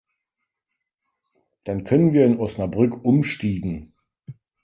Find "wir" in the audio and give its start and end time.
2.11-2.25